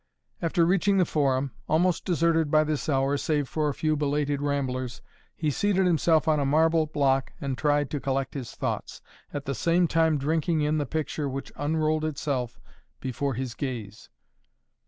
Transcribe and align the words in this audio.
After 0.41 0.65
reaching 0.65 0.97
the 0.97 1.05
Forum, 1.05 1.51
almost 1.69 2.05
deserted 2.05 2.49
by 2.49 2.63
this 2.63 2.89
hour, 2.89 3.17
save 3.17 3.47
for 3.47 3.69
a 3.69 3.73
few 3.75 3.95
belated 3.95 4.41
ramblers, 4.41 4.99
he 5.35 5.51
seated 5.51 5.85
himself 5.85 6.27
on 6.27 6.39
a 6.39 6.43
marble 6.43 6.87
block 6.87 7.33
and 7.39 7.55
tried 7.55 7.91
to 7.91 7.99
collect 7.99 8.33
his 8.33 8.55
thoughts, 8.55 9.03
at 9.31 9.45
the 9.45 9.53
same 9.53 9.87
time 9.87 10.17
drinking 10.17 10.61
in 10.61 10.79
the 10.79 10.87
picture 10.87 11.29
which 11.29 11.51
unrolled 11.55 12.03
itself 12.03 12.59
before 12.99 13.35
his 13.35 13.53
gaze. 13.53 14.09